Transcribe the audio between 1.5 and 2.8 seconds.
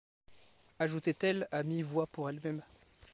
à mi-voix pour elle-même.